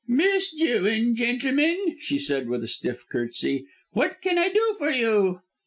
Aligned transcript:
"Miss 0.07 0.51
Jewin, 0.51 1.13
gentlemen," 1.13 1.95
she 1.99 2.17
said 2.17 2.49
with 2.49 2.63
a 2.63 2.67
stiff 2.67 3.05
curtsey; 3.07 3.67
"What 3.91 4.19
can 4.23 4.39
I 4.39 4.49
do 4.49 4.75
for 4.79 4.89
you?" 4.89 5.41